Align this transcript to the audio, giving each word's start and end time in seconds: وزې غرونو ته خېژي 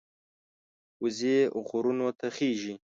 وزې 1.01 1.37
غرونو 1.67 2.07
ته 2.19 2.27
خېژي 2.35 2.73